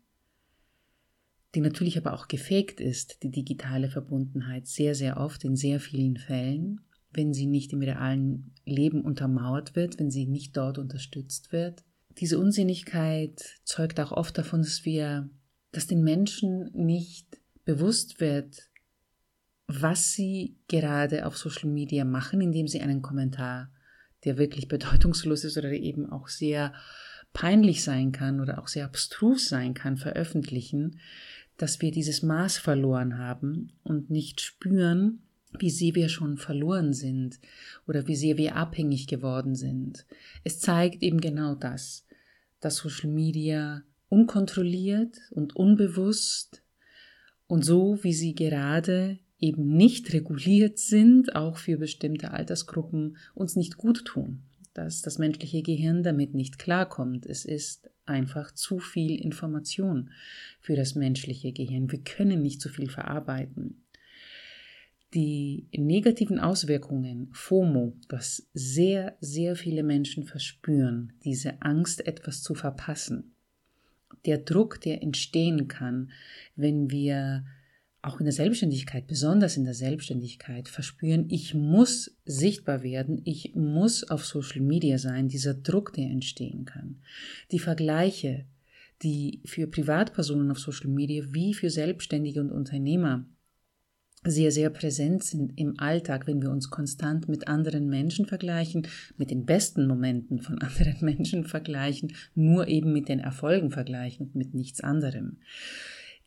die 1.55 1.61
natürlich 1.61 1.97
aber 1.97 2.13
auch 2.13 2.29
gefaked 2.29 2.81
ist, 2.81 3.23
die 3.23 3.31
digitale 3.31 3.89
Verbundenheit, 3.89 4.67
sehr, 4.67 4.95
sehr 4.95 5.17
oft 5.17 5.45
in 5.45 5.57
sehr 5.57 5.81
vielen 5.81 6.17
Fällen, 6.17 6.81
wenn 7.13 7.35
sie 7.35 7.47
nicht 7.47 7.73
im 7.73 7.81
realen 7.81 8.53
Leben 8.65 9.03
untermauert 9.03 9.77
wird, 9.77 9.99
wenn 9.99 10.11
sie 10.11 10.27
nicht 10.27 10.57
dort 10.57 10.79
unterstützt 10.79 11.53
wird. 11.53 11.85
Diese 12.19 12.39
Unsinnigkeit 12.39 13.61
zeugt 13.65 14.01
auch 14.01 14.13
oft 14.13 14.37
davon, 14.37 14.63
dass 14.63 14.85
wir 14.85 15.31
dass 15.73 15.87
den 15.87 16.03
Menschen 16.03 16.71
nicht 16.73 17.41
bewusst 17.65 18.21
wird, 18.21 18.69
was 19.67 20.13
sie 20.13 20.57
gerade 20.69 21.27
auf 21.27 21.37
Social 21.37 21.71
Media 21.71 22.05
machen, 22.05 22.41
indem 22.41 22.67
sie 22.67 22.81
einen 22.81 23.03
Kommentar, 23.03 23.71
der 24.25 24.37
wirklich 24.37 24.69
bedeutungslos 24.69 25.45
ist 25.45 25.57
oder 25.57 25.71
eben 25.71 26.11
auch 26.11 26.29
sehr 26.29 26.75
peinlich 27.33 27.85
sein 27.85 28.11
kann 28.11 28.41
oder 28.41 28.61
auch 28.61 28.67
sehr 28.67 28.85
abstrus 28.85 29.49
sein 29.49 29.75
kann, 29.75 29.97
veröffentlichen, 29.97 30.99
dass 31.57 31.81
wir 31.81 31.93
dieses 31.93 32.23
Maß 32.23 32.59
verloren 32.59 33.19
haben 33.19 33.73
und 33.85 34.11
nicht 34.11 34.41
spüren, 34.41 35.23
wie 35.59 35.71
sehr 35.71 35.95
wir 35.95 36.09
schon 36.09 36.39
verloren 36.39 36.93
sind 36.93 37.39
oder 37.87 38.07
wie 38.07 38.17
sehr 38.17 38.37
wir 38.37 38.57
abhängig 38.57 39.07
geworden 39.07 39.55
sind. 39.55 40.07
Es 40.45 40.61
zeigt 40.61 41.03
eben 41.03 41.21
genau 41.21 41.55
das, 41.55 42.07
dass 42.61 42.77
Social 42.77 43.11
Media 43.11 43.83
unkontrolliert 44.09 45.19
und 45.31 45.57
unbewusst 45.57 46.63
und 47.47 47.65
so 47.65 47.99
wie 48.03 48.13
sie 48.13 48.35
gerade 48.35 49.19
eben 49.39 49.77
nicht 49.77 50.13
reguliert 50.13 50.79
sind, 50.79 51.35
auch 51.35 51.57
für 51.57 51.79
bestimmte 51.79 52.33
Altersgruppen, 52.33 53.17
uns 53.35 53.57
nicht 53.57 53.77
gut 53.77 54.05
tun, 54.05 54.43
dass 54.75 55.03
das 55.03 55.19
menschliche 55.19 55.63
Gehirn 55.63 56.03
damit 56.03 56.35
nicht 56.35 56.59
klarkommt. 56.59 57.27
Es 57.27 57.45
ist 57.45 57.91
einfach 58.05 58.53
zu 58.53 58.79
viel 58.79 59.21
Information 59.21 60.11
für 60.61 60.77
das 60.77 60.95
menschliche 60.95 61.53
Gehirn. 61.53 61.91
Wir 61.91 62.03
können 62.03 62.43
nicht 62.43 62.61
so 62.61 62.69
viel 62.69 62.91
verarbeiten. 62.91 63.83
Die 65.13 65.67
negativen 65.77 66.39
Auswirkungen, 66.39 67.31
FOMO, 67.33 67.95
was 68.09 68.47
sehr, 68.55 69.17
sehr 69.21 69.57
viele 69.57 69.83
Menschen 69.83 70.25
verspüren, 70.25 71.15
diese 71.25 71.61
Angst, 71.63 72.07
etwas 72.07 72.43
zu 72.43 72.55
verpassen, 72.55 73.33
der 74.25 74.39
Druck, 74.39 74.81
der 74.81 75.03
entstehen 75.03 75.67
kann, 75.67 76.13
wenn 76.55 76.91
wir 76.91 77.45
auch 78.03 78.19
in 78.19 78.25
der 78.25 78.33
Selbstständigkeit, 78.33 79.07
besonders 79.07 79.57
in 79.57 79.65
der 79.65 79.75
Selbstständigkeit, 79.75 80.69
verspüren, 80.69 81.27
ich 81.29 81.55
muss 81.55 82.17
sichtbar 82.25 82.83
werden, 82.83 83.21
ich 83.25 83.55
muss 83.55 84.09
auf 84.09 84.25
Social 84.25 84.63
Media 84.63 84.97
sein, 84.97 85.29
dieser 85.29 85.55
Druck, 85.55 85.93
der 85.93 86.07
entstehen 86.07 86.65
kann. 86.65 87.03
Die 87.51 87.59
Vergleiche, 87.59 88.47
die 89.03 89.41
für 89.45 89.67
Privatpersonen 89.67 90.51
auf 90.51 90.61
Social 90.61 90.89
Media 90.89 91.25
wie 91.31 91.53
für 91.53 91.69
Selbstständige 91.69 92.41
und 92.41 92.53
Unternehmer 92.53 93.27
sehr, 94.23 94.53
sehr 94.53 94.69
präsent 94.69 95.25
sind 95.25 95.53
im 95.57 95.79
Alltag, 95.79 96.27
wenn 96.27 96.43
wir 96.43 96.51
uns 96.51 96.69
konstant 96.69 97.29
mit 97.29 97.49
anderen 97.49 97.89
Menschen 97.89 98.27
vergleichen, 98.27 98.87
mit 99.17 99.31
den 99.31 99.47
besten 99.47 99.87
Momenten 99.87 100.41
von 100.41 100.59
anderen 100.61 100.99
Menschen 101.01 101.45
vergleichen, 101.45 102.13
nur 102.35 102.69
eben 102.69 102.93
mit 102.93 103.09
den 103.09 103.21
Erfolgen 103.21 103.71
vergleichen 103.71 104.27
und 104.27 104.35
mit 104.35 104.55
nichts 104.55 104.81
anderem. 104.83 105.39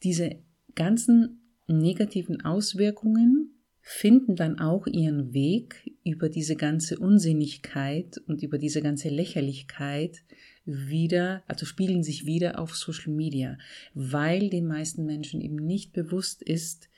Diese 0.02 0.38
ganzen 0.76 1.40
negativen 1.68 2.42
Auswirkungen 2.42 3.54
finden 3.86 4.38
dann 4.38 4.60
auch 4.60 4.88
ihren 4.88 5.34
Weg 5.34 5.92
über 6.06 6.30
diese 6.30 6.56
ganze 6.56 6.98
Unsinnigkeit 6.98 8.18
und 8.28 8.42
über 8.42 8.58
diese 8.58 8.82
ganze 8.82 9.10
Lächerlichkeit 9.10 10.24
wieder, 10.66 11.44
also 11.48 11.66
spielen 11.66 12.02
sich 12.02 12.26
wieder 12.26 12.60
auf 12.60 12.76
Social 12.76 13.14
Media, 13.14 13.58
weil 13.94 14.50
den 14.50 14.68
meisten 14.68 15.06
Menschen 15.06 15.42
eben 15.42 15.58
nicht 15.58 15.92
bewusst 15.92 16.42
ist, 16.42 16.90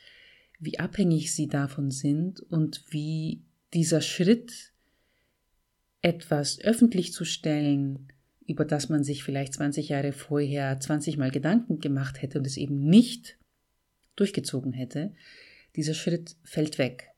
wie 0.60 0.80
abhängig 0.80 1.34
sie 1.34 1.48
davon 1.48 1.92
sind 1.92 2.40
und 2.40 2.84
wie 2.90 3.42
dieser 3.74 4.02
Schritt, 4.02 4.74
etwas 6.02 6.60
öffentlich 6.62 7.14
zu 7.14 7.26
stellen, 7.26 8.12
über 8.46 8.64
das 8.64 8.90
man 8.90 9.04
sich 9.04 9.24
vielleicht 9.24 9.56
20 9.56 9.90
Jahre 9.90 10.12
vorher 10.12 10.80
20 10.80 11.18
Mal 11.18 11.32
Gedanken 11.32 11.80
gemacht 11.80 12.22
hätte 12.22 12.38
und 12.38 12.46
es 12.46 12.58
eben 12.58 12.86
nicht 12.86 13.38
durchgezogen 14.16 14.72
hätte, 14.72 15.14
dieser 15.76 15.96
Schritt 15.96 16.36
fällt 16.44 16.78
weg. 16.78 17.10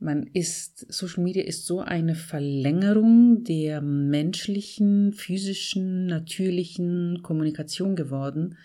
Man 0.00 0.28
ist, 0.28 0.92
Social 0.92 1.24
Media 1.24 1.42
ist 1.42 1.64
so 1.64 1.80
eine 1.80 2.14
Verlängerung 2.14 3.44
der 3.44 3.80
menschlichen, 3.80 5.12
physischen, 5.12 6.06
natürlichen 6.06 7.20
Kommunikation 7.22 7.96
geworden, 7.96 8.56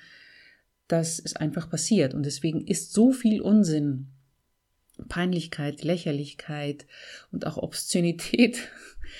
dass 0.94 1.18
es 1.18 1.36
einfach 1.36 1.72
passiert. 1.72 2.14
Und 2.14 2.24
deswegen 2.24 2.68
ist 2.68 2.94
so 2.94 3.12
viel 3.12 3.42
Unsinn, 3.42 4.10
Peinlichkeit, 5.10 5.84
Lächerlichkeit 5.84 6.86
und 7.32 7.48
auch 7.48 7.58
Obszönität 7.58 8.60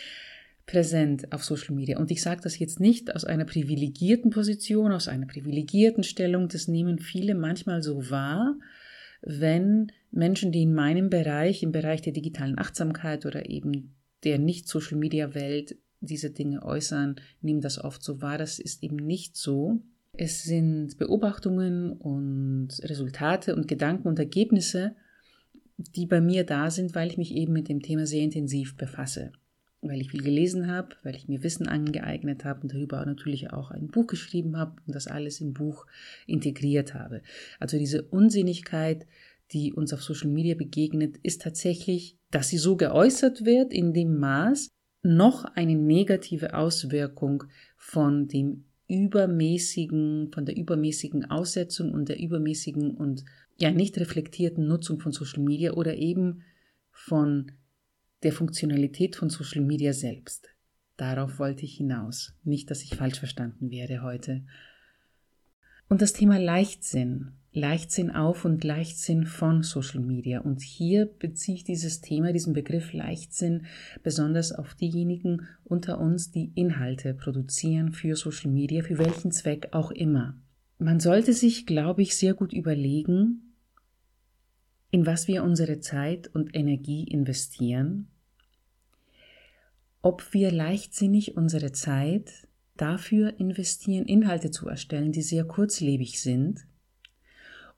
präsent 0.68 1.34
auf 1.34 1.44
Social 1.44 1.74
Media. 1.74 1.98
Und 1.98 2.12
ich 2.12 2.22
sage 2.22 2.42
das 2.42 2.60
jetzt 2.60 2.80
nicht 2.80 3.16
aus 3.16 3.26
einer 3.26 3.46
privilegierten 3.46 4.30
Position, 4.30 4.92
aus 4.92 5.08
einer 5.08 5.26
privilegierten 5.26 6.04
Stellung. 6.04 6.48
Das 6.48 6.68
nehmen 6.68 7.00
viele 7.00 7.34
manchmal 7.34 7.82
so 7.82 8.12
wahr, 8.12 8.56
wenn 9.24 9.92
Menschen, 10.12 10.52
die 10.52 10.62
in 10.62 10.76
meinem 10.76 11.10
Bereich, 11.10 11.64
im 11.64 11.72
Bereich 11.72 12.04
der 12.04 12.14
digitalen 12.14 12.60
Achtsamkeit 12.60 13.26
oder 13.26 13.50
eben 13.50 13.96
der 14.24 14.38
Nicht-Social-Media-Welt 14.38 15.76
diese 16.02 16.30
Dinge 16.30 16.62
äußern, 16.62 17.16
nehmen 17.42 17.62
das 17.62 17.84
oft 17.84 18.04
so 18.04 18.22
wahr. 18.22 18.38
Das 18.38 18.60
ist 18.60 18.84
eben 18.84 18.98
nicht 18.98 19.36
so. 19.36 19.82
Es 20.16 20.44
sind 20.44 20.98
Beobachtungen 20.98 21.92
und 21.92 22.70
Resultate 22.84 23.56
und 23.56 23.68
Gedanken 23.68 24.08
und 24.08 24.20
Ergebnisse, 24.20 24.96
die 25.78 26.06
bei 26.06 26.22
mir 26.22 26.46
da 26.46 26.70
sind, 26.70 26.94
weil 26.94 27.10
ich 27.10 27.18
mich 27.18 27.34
eben 27.34 27.54
mit 27.54 27.68
dem 27.68 27.82
Thema 27.82 28.06
sehr 28.06 28.22
intensiv 28.22 28.78
befasse 28.78 29.32
weil 29.84 30.02
ich 30.02 30.12
viel 30.12 30.24
gelesen 30.24 30.68
habe, 30.68 30.96
weil 31.04 31.16
ich 31.16 31.28
mir 31.28 31.44
Wissen 31.44 31.68
angeeignet 31.68 32.46
habe 32.46 32.62
und 32.62 32.74
darüber 32.74 33.06
natürlich 33.06 33.52
auch 33.52 33.72
ein 33.72 33.88
Buch 33.88 34.08
geschrieben 34.08 34.58
habe 34.58 34.76
und 34.88 34.96
das 34.96 35.08
alles 35.08 35.42
im 35.42 35.54
Buch 35.54 35.86
integriert 36.26 36.94
habe. 36.94 37.22
Also 37.60 37.78
diese 37.78 38.04
Unsinnigkeit, 38.04 39.06
die 39.52 39.74
uns 39.74 39.94
auf 39.94 40.02
Social 40.02 40.30
Media 40.30 40.56
begegnet, 40.56 41.18
ist 41.22 41.42
tatsächlich, 41.42 42.18
dass 42.32 42.50
sie 42.50 42.58
so 42.58 42.76
geäußert 42.78 43.46
wird 43.46 43.74
in 43.74 43.94
dem 43.94 44.20
Maß, 44.20 44.70
noch 45.04 45.44
eine 45.44 45.76
negative 45.76 46.54
Auswirkung 46.54 47.44
von 47.76 48.28
dem 48.30 48.66
übermäßigen, 48.88 50.32
von 50.32 50.46
der 50.46 50.58
übermäßigen 50.58 51.26
Aussetzung 51.26 51.94
und 51.94 52.10
der 52.10 52.20
übermäßigen 52.20 52.92
und 52.92 53.24
ja 53.58 53.72
nicht 53.72 53.98
reflektierten 53.98 54.68
Nutzung 54.68 55.00
von 55.00 55.12
Social 55.12 55.44
Media 55.44 55.74
oder 55.74 55.96
eben 55.96 56.44
von 56.92 57.52
der 58.24 58.34
Funktionalität 58.34 59.16
von 59.16 59.30
Social 59.30 59.62
Media 59.62 59.94
selbst. 59.94 60.50
Darauf 60.98 61.40
wollte 61.40 61.66
ich 61.66 61.78
hinaus. 61.78 62.34
Nicht, 62.44 62.70
dass 62.70 62.84
ich 62.84 62.96
falsch 62.96 63.20
verstanden 63.20 63.72
werde 63.72 64.04
heute. 64.04 64.44
Und 65.90 66.02
das 66.02 66.14
Thema 66.14 66.38
Leichtsinn. 66.40 67.34
Leichtsinn 67.54 68.12
auf 68.12 68.46
und 68.46 68.64
Leichtsinn 68.64 69.26
von 69.26 69.64
Social 69.64 70.02
Media. 70.02 70.42
Und 70.42 70.62
hier 70.62 71.06
beziehe 71.06 71.56
ich 71.56 71.64
dieses 71.64 72.02
Thema, 72.02 72.34
diesen 72.34 72.54
Begriff 72.54 72.94
Leichtsinn 72.94 73.66
besonders 74.02 74.52
auf 74.52 74.74
diejenigen 74.74 75.48
unter 75.64 76.00
uns, 76.00 76.32
die 76.32 76.52
Inhalte 76.56 77.14
produzieren 77.14 77.92
für 77.92 78.16
Social 78.16 78.52
Media, 78.52 78.84
für 78.84 78.98
welchen 78.98 79.32
Zweck 79.32 79.70
auch 79.72 79.92
immer. 79.92 80.36
Man 80.80 81.00
sollte 81.00 81.34
sich, 81.34 81.66
glaube 81.66 82.02
ich, 82.02 82.18
sehr 82.18 82.34
gut 82.34 82.54
überlegen, 82.54 83.56
in 84.92 85.06
was 85.06 85.28
wir 85.28 85.44
unsere 85.44 85.80
Zeit 85.80 86.28
und 86.34 86.56
Energie 86.56 87.04
investieren 87.04 88.08
ob 90.04 90.34
wir 90.34 90.52
leichtsinnig 90.52 91.38
unsere 91.38 91.72
Zeit 91.72 92.48
dafür 92.76 93.40
investieren, 93.40 94.06
Inhalte 94.06 94.52
zu 94.52 94.68
erstellen, 94.68 95.14
die 95.14 95.22
sehr 95.22 95.46
kurzlebig 95.46 96.22
sind, 96.22 96.66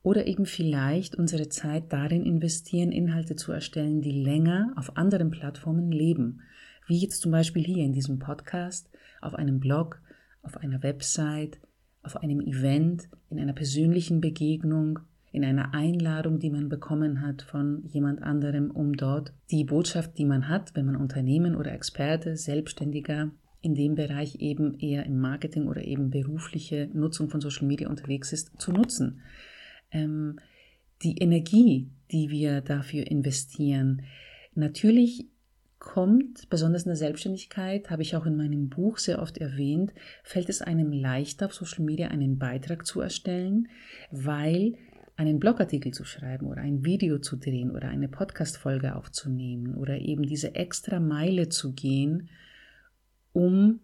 oder 0.06 0.28
eben 0.28 0.46
vielleicht 0.46 1.16
unsere 1.16 1.50
Zeit 1.50 1.92
darin 1.92 2.24
investieren, 2.24 2.92
Inhalte 2.92 3.36
zu 3.36 3.52
erstellen, 3.52 4.02
die 4.02 4.12
länger 4.12 4.72
auf 4.76 4.98
anderen 4.98 5.32
Plattformen 5.32 5.92
leben, 5.92 6.42
wie 6.86 7.00
jetzt 7.00 7.22
zum 7.22 7.32
Beispiel 7.32 7.64
hier 7.64 7.84
in 7.84 7.92
diesem 7.92 8.20
Podcast, 8.20 8.88
auf 9.20 9.34
einem 9.34 9.60
Blog, 9.60 10.00
auf 10.44 10.58
einer 10.58 10.84
Website, 10.84 11.60
auf 12.04 12.18
einem 12.18 12.40
Event, 12.40 13.10
in 13.32 13.40
einer 13.40 13.54
persönlichen 13.54 14.22
Begegnung 14.22 15.00
in 15.32 15.44
einer 15.44 15.74
Einladung, 15.74 16.40
die 16.40 16.50
man 16.50 16.70
bekommen 16.70 17.20
hat 17.20 17.42
von 17.42 17.84
jemand 17.88 18.22
anderem, 18.24 18.72
um 18.72 18.94
dort 18.94 19.34
die 19.52 19.66
Botschaft, 19.66 20.18
die 20.18 20.24
man 20.24 20.48
hat, 20.48 20.74
wenn 20.76 20.86
man 20.86 20.96
Unternehmen 20.96 21.58
oder 21.58 21.74
Experte, 21.74 22.38
Selbstständiger 22.38 23.32
in 23.60 23.76
dem 23.76 23.96
Bereich 23.96 24.36
eben 24.36 24.80
eher 24.80 25.06
im 25.06 25.20
Marketing 25.20 25.68
oder 25.68 25.84
eben 25.84 26.10
berufliche 26.10 26.90
Nutzung 26.94 27.30
von 27.30 27.42
Social 27.42 27.68
Media 27.68 27.90
unterwegs 27.90 28.32
ist, 28.32 28.62
zu 28.62 28.72
nutzen. 28.72 29.24
Ähm, 29.96 30.40
die 31.04 31.18
Energie, 31.18 31.90
die 32.12 32.30
wir 32.30 32.62
dafür 32.62 33.08
investieren, 33.08 34.04
natürlich 34.54 35.26
kommt, 35.80 36.50
besonders 36.50 36.84
in 36.84 36.90
der 36.90 36.98
Selbstständigkeit, 36.98 37.90
habe 37.90 38.02
ich 38.02 38.16
auch 38.16 38.26
in 38.26 38.36
meinem 38.36 38.70
Buch 38.70 38.98
sehr 38.98 39.22
oft 39.22 39.38
erwähnt, 39.38 39.94
fällt 40.24 40.50
es 40.50 40.62
einem 40.62 40.92
leichter, 40.92 41.46
auf 41.46 41.54
Social 41.54 41.86
Media 41.86 42.08
einen 42.10 42.38
Beitrag 42.38 42.86
zu 42.86 43.02
erstellen, 43.02 43.68
weil 44.12 44.74
einen 45.16 45.40
Blogartikel 45.40 45.94
zu 45.94 46.04
schreiben 46.04 46.48
oder 46.48 46.62
ein 46.62 46.84
Video 46.84 47.20
zu 47.20 47.38
drehen 47.38 47.72
oder 47.72 47.88
eine 47.88 48.10
Podcast-Folge 48.10 48.96
aufzunehmen 48.96 49.76
oder 49.76 50.00
eben 50.00 50.24
diese 50.24 50.56
extra 50.56 51.00
Meile 51.00 51.50
zu 51.50 51.74
gehen, 51.74 52.30
um 53.32 53.80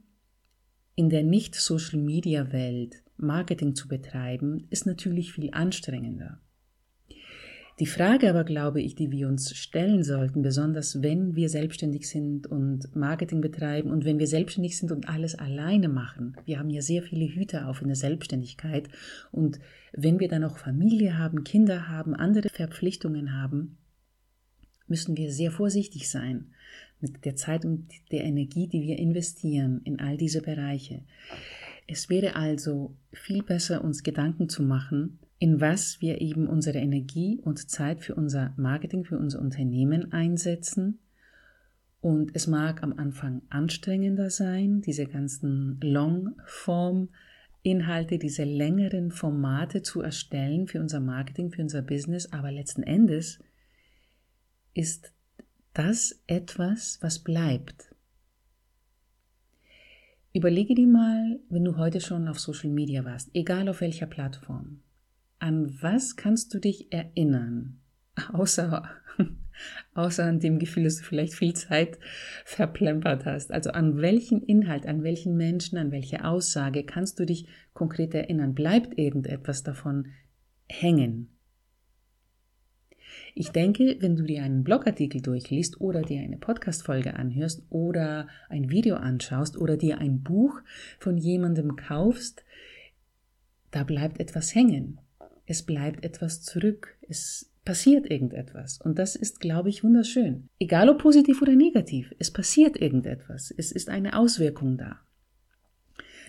in 0.96 1.10
der 1.10 1.24
Nicht-Social-Media-Welt 1.24 3.02
Marketing 3.22 3.76
zu 3.76 3.88
betreiben, 3.88 4.68
ist 4.70 4.86
natürlich 4.86 5.34
viel 5.34 5.50
anstrengender. 5.52 6.40
Die 7.80 7.88
Frage 7.88 8.30
aber, 8.30 8.44
glaube 8.44 8.80
ich, 8.80 8.94
die 8.94 9.10
wir 9.10 9.28
uns 9.28 9.56
stellen 9.56 10.04
sollten, 10.04 10.44
besonders 10.44 11.02
wenn 11.02 11.36
wir 11.36 11.50
selbstständig 11.50 12.08
sind 12.08 12.46
und 12.46 12.96
Marketing 12.96 13.42
betreiben 13.42 13.90
und 13.90 14.06
wenn 14.06 14.20
wir 14.20 14.28
selbstständig 14.28 14.78
sind 14.78 14.92
und 14.92 15.10
alles 15.10 15.34
alleine 15.34 15.90
machen. 15.90 16.38
Wir 16.46 16.60
haben 16.60 16.70
ja 16.70 16.82
sehr 16.82 17.02
viele 17.02 17.26
Hüte 17.34 17.66
auf 17.66 17.82
in 17.82 17.88
der 17.88 17.96
Selbstständigkeit 17.96 18.88
und 19.32 19.60
wenn 19.94 20.20
wir 20.20 20.28
dann 20.28 20.44
auch 20.44 20.58
Familie 20.58 21.18
haben, 21.18 21.44
Kinder 21.44 21.88
haben, 21.88 22.14
andere 22.14 22.50
Verpflichtungen 22.50 23.34
haben, 23.34 23.78
müssen 24.88 25.18
wir 25.18 25.32
sehr 25.32 25.50
vorsichtig 25.50 26.10
sein 26.10 26.52
mit 27.00 27.26
der 27.26 27.36
Zeit 27.36 27.66
und 27.66 27.88
der 28.12 28.26
Energie, 28.26 28.68
die 28.68 28.84
wir 28.84 29.00
investieren 29.00 29.82
in 29.86 30.00
all 30.00 30.18
diese 30.18 30.44
Bereiche. 30.44 31.02
Es 31.92 32.10
wäre 32.10 32.36
also 32.38 32.96
viel 33.12 33.44
besser, 33.44 33.84
uns 33.84 34.02
Gedanken 34.02 34.48
zu 34.48 34.64
machen, 34.64 35.20
in 35.40 35.60
was 35.60 36.00
wir 36.00 36.22
eben 36.22 36.48
unsere 36.48 36.80
Energie 36.80 37.42
und 37.44 37.70
Zeit 37.70 38.02
für 38.02 38.16
unser 38.16 38.54
Marketing, 38.56 39.04
für 39.04 39.18
unser 39.18 39.42
Unternehmen 39.42 40.14
einsetzen. 40.14 41.00
Und 42.00 42.34
es 42.34 42.48
mag 42.48 42.82
am 42.82 42.98
Anfang 42.98 43.42
anstrengender 43.50 44.30
sein, 44.30 44.80
diese 44.80 45.06
ganzen 45.06 45.82
Long-Form-Inhalte, 45.82 48.20
diese 48.20 48.46
längeren 48.46 49.12
Formate 49.12 49.82
zu 49.82 50.00
erstellen 50.00 50.70
für 50.70 50.80
unser 50.80 51.02
Marketing, 51.02 51.52
für 51.52 51.62
unser 51.62 51.82
Business, 51.82 52.32
aber 52.32 52.54
letzten 52.54 52.84
Endes 52.84 53.40
ist 54.74 55.12
das 55.74 56.24
etwas, 56.28 57.00
was 57.02 57.20
bleibt. 57.20 57.91
Überlege 60.34 60.76
dir 60.76 60.88
mal, 60.88 61.42
wenn 61.50 61.66
du 61.66 61.76
heute 61.76 62.00
schon 62.00 62.30
auf 62.30 62.40
Social 62.40 62.70
Media 62.70 63.04
warst, 63.04 63.30
egal 63.34 63.68
auf 63.68 63.82
welcher 63.82 64.06
Plattform, 64.06 64.80
an 65.40 65.78
was 65.82 66.16
kannst 66.16 66.54
du 66.54 66.60
dich 66.60 66.94
erinnern, 66.94 67.82
außer, 68.32 68.90
außer 69.94 70.24
an 70.24 70.40
dem 70.40 70.58
Gefühl, 70.58 70.86
dass 70.86 70.98
du 70.98 71.04
vielleicht 71.04 71.34
viel 71.34 71.54
Zeit 71.54 72.00
verplempert 72.46 73.26
hast? 73.26 73.52
Also 73.52 73.72
an 73.72 73.98
welchen 73.98 74.42
Inhalt, 74.42 74.86
an 74.86 75.04
welchen 75.04 75.36
Menschen, 75.36 75.78
an 75.78 75.92
welche 75.92 76.24
Aussage 76.24 76.86
kannst 76.86 77.20
du 77.20 77.26
dich 77.26 77.48
konkret 77.74 78.14
erinnern? 78.14 78.56
Bleibt 78.56 78.98
irgendetwas 78.98 79.64
davon 79.64 80.14
hängen? 80.70 81.38
Ich 83.34 83.50
denke, 83.50 83.98
wenn 84.00 84.16
du 84.16 84.24
dir 84.24 84.44
einen 84.44 84.64
Blogartikel 84.64 85.22
durchliest 85.22 85.80
oder 85.80 86.02
dir 86.02 86.22
eine 86.22 86.38
Podcast-Folge 86.38 87.16
anhörst 87.16 87.64
oder 87.70 88.28
ein 88.50 88.70
Video 88.70 88.96
anschaust 88.96 89.58
oder 89.58 89.78
dir 89.78 90.00
ein 90.00 90.22
Buch 90.22 90.60
von 91.00 91.18
jemandem 91.18 91.76
kaufst, 91.76 92.44
da 93.72 93.84
bleibt 93.84 94.20
etwas 94.20 94.54
hängen. 94.54 95.00
Es 95.46 95.64
bleibt 95.64 96.04
etwas 96.04 96.42
zurück. 96.42 96.98
Es 97.08 97.52
passiert 97.66 98.10
irgendetwas. 98.10 98.80
Und 98.82 99.00
das 99.00 99.16
ist, 99.16 99.40
glaube 99.40 99.70
ich, 99.70 99.84
wunderschön. 99.84 100.50
Egal 100.60 100.90
ob 100.90 101.00
positiv 101.00 101.42
oder 101.42 101.56
negativ, 101.56 102.14
es 102.20 102.32
passiert 102.32 102.78
irgendetwas. 102.78 103.54
Es 103.56 103.72
ist 103.72 103.90
eine 103.90 104.18
Auswirkung 104.18 104.78
da. 104.78 105.00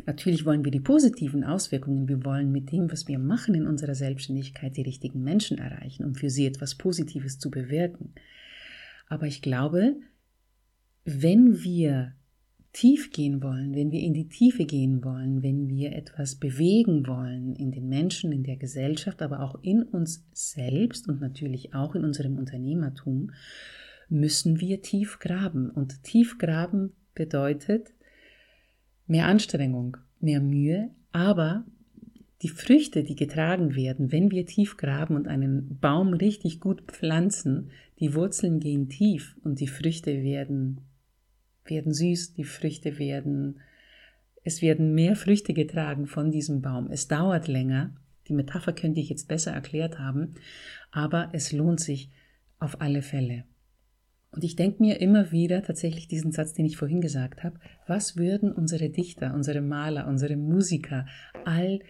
Natürlich 0.06 0.44
wollen 0.44 0.64
wir 0.64 0.72
die 0.72 0.80
positiven 0.80 1.44
Auswirkungen, 1.44 2.08
wir 2.08 2.24
wollen 2.24 2.50
mit 2.50 2.72
dem, 2.72 2.90
was 2.90 3.08
wir 3.08 3.18
machen 3.18 3.54
in 3.54 3.66
unserer 3.66 3.94
Selbstständigkeit, 3.94 4.76
die 4.76 4.82
richtigen 4.82 5.22
Menschen 5.22 5.58
erreichen, 5.58 6.04
um 6.04 6.14
für 6.14 6.30
sie 6.30 6.46
etwas 6.46 6.76
Positives 6.76 7.38
zu 7.38 7.50
bewirken. 7.50 8.14
Aber 9.08 9.26
ich 9.26 9.42
glaube, 9.42 9.96
wenn 11.04 11.62
wir 11.62 12.14
tief 12.72 13.10
gehen 13.10 13.42
wollen, 13.42 13.74
wenn 13.74 13.90
wir 13.90 14.00
in 14.00 14.14
die 14.14 14.28
Tiefe 14.28 14.64
gehen 14.64 15.04
wollen, 15.04 15.42
wenn 15.42 15.68
wir 15.68 15.92
etwas 15.92 16.36
bewegen 16.36 17.06
wollen 17.06 17.54
in 17.54 17.70
den 17.70 17.88
Menschen, 17.88 18.32
in 18.32 18.44
der 18.44 18.56
Gesellschaft, 18.56 19.20
aber 19.20 19.40
auch 19.40 19.62
in 19.62 19.82
uns 19.82 20.24
selbst 20.32 21.08
und 21.08 21.20
natürlich 21.20 21.74
auch 21.74 21.94
in 21.94 22.04
unserem 22.04 22.38
Unternehmertum, 22.38 23.30
müssen 24.08 24.60
wir 24.60 24.80
tief 24.80 25.18
graben. 25.18 25.70
Und 25.70 26.02
tief 26.02 26.38
graben 26.38 26.92
bedeutet, 27.14 27.92
mehr 29.12 29.26
Anstrengung, 29.26 29.98
mehr 30.20 30.40
Mühe, 30.40 30.90
aber 31.12 31.66
die 32.40 32.48
Früchte, 32.48 33.04
die 33.04 33.14
getragen 33.14 33.76
werden, 33.76 34.10
wenn 34.10 34.30
wir 34.30 34.46
tief 34.46 34.78
graben 34.78 35.16
und 35.16 35.28
einen 35.28 35.78
Baum 35.78 36.14
richtig 36.14 36.60
gut 36.60 36.80
pflanzen, 36.90 37.70
die 38.00 38.14
Wurzeln 38.14 38.58
gehen 38.58 38.88
tief 38.88 39.36
und 39.44 39.60
die 39.60 39.68
Früchte 39.68 40.22
werden, 40.22 40.80
werden 41.66 41.92
süß, 41.92 42.32
die 42.32 42.44
Früchte 42.44 42.98
werden, 42.98 43.60
es 44.44 44.62
werden 44.62 44.94
mehr 44.94 45.14
Früchte 45.14 45.52
getragen 45.52 46.06
von 46.06 46.30
diesem 46.30 46.62
Baum. 46.62 46.90
Es 46.90 47.06
dauert 47.06 47.48
länger, 47.48 47.94
die 48.28 48.32
Metapher 48.32 48.72
könnte 48.72 49.00
ich 49.00 49.10
jetzt 49.10 49.28
besser 49.28 49.52
erklärt 49.52 49.98
haben, 49.98 50.36
aber 50.90 51.28
es 51.34 51.52
lohnt 51.52 51.80
sich 51.80 52.10
auf 52.58 52.80
alle 52.80 53.02
Fälle. 53.02 53.44
Und 54.32 54.44
ich 54.44 54.56
denke 54.56 54.82
mir 54.82 55.00
immer 55.00 55.30
wieder 55.30 55.62
tatsächlich 55.62 56.08
diesen 56.08 56.32
Satz, 56.32 56.54
den 56.54 56.64
ich 56.64 56.78
vorhin 56.78 57.02
gesagt 57.02 57.44
habe, 57.44 57.60
was 57.86 58.16
würden 58.16 58.50
unsere 58.50 58.88
Dichter, 58.88 59.34
unsere 59.34 59.60
Maler, 59.60 60.08
unsere 60.08 60.36
Musiker, 60.36 61.06
all 61.44 61.80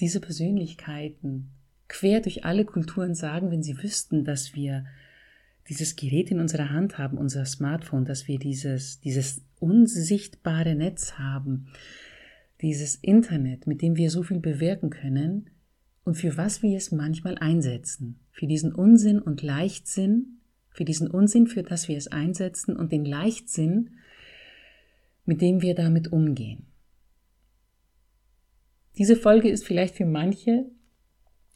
diese 0.00 0.20
Persönlichkeiten 0.20 1.50
quer 1.86 2.20
durch 2.20 2.44
alle 2.44 2.64
Kulturen 2.64 3.14
sagen, 3.14 3.52
wenn 3.52 3.62
sie 3.62 3.80
wüssten, 3.82 4.24
dass 4.24 4.54
wir 4.54 4.84
dieses 5.68 5.94
Gerät 5.96 6.30
in 6.30 6.40
unserer 6.40 6.70
Hand 6.70 6.98
haben, 6.98 7.16
unser 7.16 7.44
Smartphone, 7.44 8.04
dass 8.04 8.26
wir 8.26 8.38
dieses, 8.38 9.00
dieses 9.00 9.42
unsichtbare 9.60 10.74
Netz 10.74 11.14
haben, 11.18 11.68
dieses 12.60 12.96
Internet, 12.96 13.66
mit 13.66 13.80
dem 13.80 13.96
wir 13.96 14.10
so 14.10 14.22
viel 14.22 14.40
bewirken 14.40 14.90
können 14.90 15.50
und 16.04 16.16
für 16.16 16.36
was 16.36 16.62
wir 16.62 16.76
es 16.76 16.90
manchmal 16.90 17.38
einsetzen. 17.38 18.18
Für 18.30 18.46
diesen 18.46 18.72
Unsinn 18.74 19.20
und 19.20 19.42
Leichtsinn, 19.42 20.40
für 20.74 20.84
diesen 20.84 21.08
Unsinn, 21.10 21.46
für 21.46 21.62
das 21.62 21.88
wir 21.88 21.96
es 21.96 22.08
einsetzen 22.08 22.76
und 22.76 22.92
den 22.92 23.04
Leichtsinn, 23.04 23.98
mit 25.24 25.40
dem 25.40 25.62
wir 25.62 25.74
damit 25.74 26.12
umgehen. 26.12 26.66
Diese 28.98 29.16
Folge 29.16 29.48
ist 29.48 29.66
vielleicht 29.66 29.96
für 29.96 30.04
manche 30.04 30.66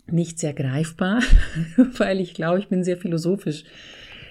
nicht 0.06 0.38
sehr 0.38 0.54
greifbar, 0.54 1.22
weil 1.98 2.20
ich 2.20 2.32
glaube, 2.32 2.60
ich 2.60 2.68
bin 2.68 2.82
sehr 2.82 2.96
philosophisch 2.96 3.64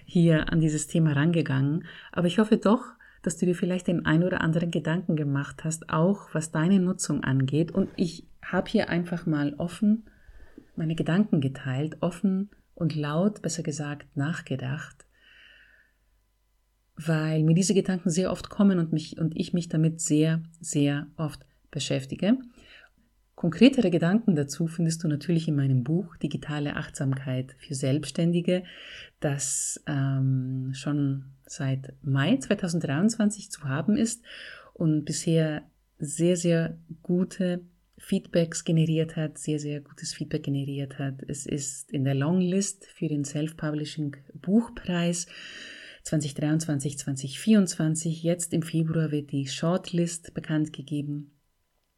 hier 0.06 0.52
an 0.52 0.60
dieses 0.60 0.88
Thema 0.88 1.14
rangegangen. 1.14 1.86
Aber 2.12 2.28
ich 2.28 2.40
hoffe 2.40 2.58
doch, 2.58 2.84
dass 3.22 3.38
du 3.38 3.46
dir 3.46 3.56
vielleicht 3.56 3.88
den 3.88 4.06
ein 4.06 4.24
oder 4.24 4.42
anderen 4.42 4.72
Gedanken 4.72 5.16
gemacht 5.16 5.64
hast, 5.64 5.90
auch 5.90 6.34
was 6.34 6.52
deine 6.52 6.80
Nutzung 6.80 7.24
angeht. 7.24 7.72
Und 7.72 7.90
ich 7.98 8.26
habe 8.42 8.70
hier 8.70 8.90
einfach 8.90 9.26
mal 9.26 9.54
offen 9.58 10.06
meine 10.78 10.96
Gedanken 10.96 11.42
geteilt, 11.42 11.98
offen 12.02 12.50
und 12.78 12.96
laut, 12.96 13.42
besser 13.42 13.64
gesagt, 13.64 14.16
nachgedacht, 14.16 15.06
weil 16.96 17.44
mir 17.44 17.56
diese 17.56 17.74
Gedanken 17.74 18.12
sehr 18.12 18.32
oft 18.32 18.50
kommen 18.50 18.78
und, 18.78 18.94
mich, 18.94 19.20
und 19.20 19.36
ich 19.36 19.52
mich 19.54 19.68
damit 19.68 20.00
sehr, 20.00 20.44
sehr 20.60 21.08
oft 21.18 21.44
beschäftige. 21.72 22.38
Konkretere 23.34 23.90
Gedanken 23.90 24.36
dazu 24.36 24.68
findest 24.68 25.04
du 25.04 25.08
natürlich 25.08 25.48
in 25.48 25.56
meinem 25.56 25.84
Buch 25.84 26.18
Digitale 26.18 26.76
Achtsamkeit 26.76 27.56
für 27.60 27.74
Selbstständige, 27.74 28.64
das 29.20 29.84
ähm, 29.88 30.72
schon 30.74 31.26
seit 31.46 31.94
Mai 32.04 32.38
2023 32.38 33.52
zu 33.52 33.64
haben 33.64 33.98
ist 33.98 34.24
und 34.74 35.04
bisher 35.04 35.64
sehr, 35.98 36.38
sehr 36.38 36.78
gute 37.02 37.62
Feedbacks 37.98 38.64
generiert 38.64 39.16
hat, 39.16 39.38
sehr, 39.38 39.60
sehr 39.60 39.82
gutes 39.82 40.14
Feedback 40.14 40.44
generiert 40.44 41.00
hat. 41.00 41.24
Es 41.28 41.46
ist 41.46 41.92
in 41.92 42.04
der 42.04 42.16
Longlist 42.16 42.86
für 42.86 43.08
den 43.08 43.26
Self-Publishing 43.26 44.16
Buchpreis 44.36 45.26
2023, 46.04 46.98
2024. 47.00 48.24
Jetzt 48.24 48.54
im 48.54 48.62
Februar 48.62 49.12
wird 49.12 49.32
die 49.32 49.48
Shortlist 49.48 50.34
bekannt 50.34 50.74
gegeben. 50.74 51.32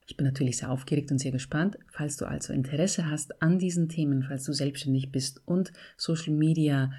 Ich 0.07 0.17
bin 0.17 0.25
natürlich 0.25 0.57
sehr 0.57 0.71
aufgeregt 0.71 1.11
und 1.11 1.19
sehr 1.19 1.31
gespannt. 1.31 1.77
Falls 1.91 2.17
du 2.17 2.25
also 2.25 2.51
Interesse 2.51 3.09
hast 3.11 3.43
an 3.43 3.59
diesen 3.59 3.89
Themen, 3.89 4.23
falls 4.23 4.45
du 4.45 4.53
selbstständig 4.53 5.11
bist 5.11 5.41
und 5.45 5.71
Social 5.97 6.33
Media 6.33 6.91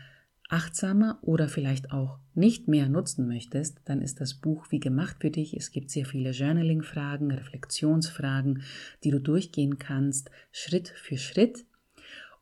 achtsamer 0.51 1.19
oder 1.23 1.49
vielleicht 1.49 1.93
auch 1.93 2.19
nicht 2.35 2.69
mehr 2.69 2.89
nutzen 2.89 3.27
möchtest, 3.27 3.81
dann 3.85 4.03
ist 4.03 4.21
das 4.21 4.35
Buch 4.35 4.67
wie 4.71 4.81
gemacht 4.81 5.17
für 5.21 5.31
dich. 5.31 5.55
Es 5.57 5.71
gibt 5.71 5.91
sehr 5.91 6.07
viele 6.07 6.31
Journaling-Fragen, 6.31 7.31
Reflexionsfragen, 7.31 8.63
die 9.05 9.11
du 9.11 9.21
durchgehen 9.21 9.79
kannst, 9.79 10.31
Schritt 10.51 10.89
für 10.89 11.17
Schritt, 11.17 11.65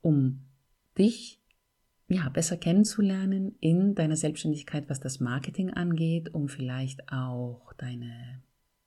um 0.01 0.41
dich 0.97 1.41
ja, 2.09 2.29
besser 2.31 2.57
kennenzulernen 2.57 3.57
in 3.61 3.95
deiner 3.95 4.17
Selbstständigkeit, 4.17 4.89
was 4.89 5.01
das 5.01 5.21
Marketing 5.21 5.71
angeht, 5.71 6.33
um 6.33 6.49
vielleicht 6.49 7.13
auch 7.13 7.75
deine 7.77 8.43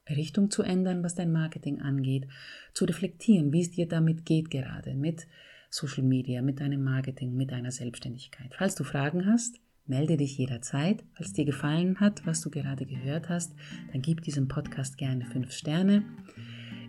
Richtung 0.09 0.49
zu 0.49 0.63
ändern, 0.63 1.03
was 1.03 1.13
dein 1.13 1.31
Marketing 1.31 1.79
angeht, 1.79 2.27
zu 2.73 2.85
reflektieren, 2.85 3.53
wie 3.53 3.61
es 3.61 3.71
dir 3.71 3.87
damit 3.87 4.25
geht 4.25 4.49
gerade 4.49 4.95
mit 4.95 5.27
Social 5.71 6.03
Media, 6.03 6.41
mit 6.41 6.59
deinem 6.59 6.83
Marketing, 6.83 7.35
mit 7.35 7.51
deiner 7.51 7.71
Selbstständigkeit. 7.71 8.53
Falls 8.57 8.75
du 8.75 8.83
Fragen 8.83 9.25
hast, 9.25 9.59
melde 9.87 10.17
dich 10.17 10.37
jederzeit. 10.37 11.03
Falls 11.13 11.33
dir 11.33 11.45
gefallen 11.45 11.99
hat, 11.99 12.25
was 12.25 12.41
du 12.41 12.49
gerade 12.49 12.85
gehört 12.85 13.29
hast, 13.29 13.55
dann 13.91 14.01
gib 14.01 14.21
diesem 14.21 14.47
Podcast 14.47 14.97
gerne 14.97 15.25
fünf 15.25 15.51
Sterne. 15.51 16.03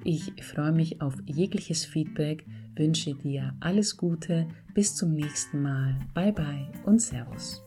Ich 0.04 0.32
freue 0.42 0.72
mich 0.72 1.00
auf 1.00 1.14
jegliches 1.26 1.84
Feedback, 1.84 2.44
wünsche 2.74 3.14
dir 3.14 3.54
alles 3.60 3.96
Gute, 3.96 4.48
bis 4.74 4.96
zum 4.96 5.14
nächsten 5.14 5.62
Mal. 5.62 5.96
Bye 6.12 6.32
bye 6.32 6.66
und 6.84 7.00
Servus. 7.00 7.62